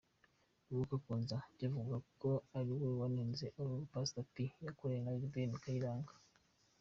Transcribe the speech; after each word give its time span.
Lokua 0.71 0.97
Kanza 1.05 1.37
byavugwaga 1.55 1.97
ko 2.21 2.31
ari 2.57 2.71
we 2.79 2.87
wanenze 2.99 3.45
alubumu 3.57 3.87
Pastor 3.93 4.25
P 4.33 4.35
yakoreye 4.65 5.27
Ben 5.33 5.51
Kayiranga. 5.63 6.13